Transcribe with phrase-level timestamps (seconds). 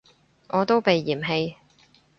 [0.47, 1.57] 我都被嫌棄